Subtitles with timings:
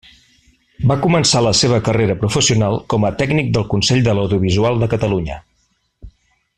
[0.91, 5.39] Va començar la seva carrera professional com a tècnic del Consell de l'Audiovisual de Catalunya.